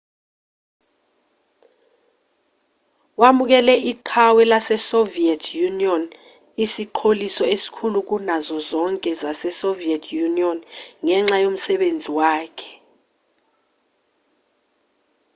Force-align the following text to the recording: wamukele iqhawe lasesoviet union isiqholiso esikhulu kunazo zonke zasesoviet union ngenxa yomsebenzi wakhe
wamukele 3.21 3.73
iqhawe 3.91 4.41
lasesoviet 4.51 5.43
union 5.69 6.03
isiqholiso 6.63 7.43
esikhulu 7.55 7.99
kunazo 8.09 8.57
zonke 8.71 9.09
zasesoviet 9.21 10.05
union 10.27 10.57
ngenxa 11.03 11.37
yomsebenzi 11.43 12.09
wakhe 12.19 12.73